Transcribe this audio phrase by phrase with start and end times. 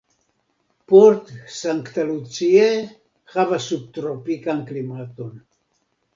[0.91, 1.93] Port St.
[2.13, 2.65] Lucie
[3.35, 5.39] havas subtropikan klimaton.